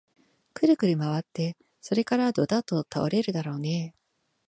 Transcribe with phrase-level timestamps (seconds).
[0.55, 4.01] くるくるまわって、それからどたっと倒れるだろうねえ